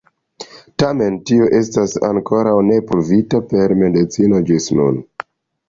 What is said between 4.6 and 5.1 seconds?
nun.